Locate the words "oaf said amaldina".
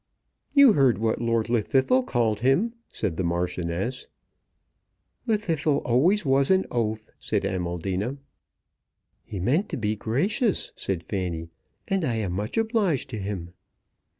6.71-8.17